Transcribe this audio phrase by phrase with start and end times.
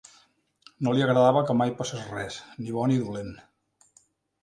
[0.87, 3.33] No li agradava que mai passés res, ni bò ni dolent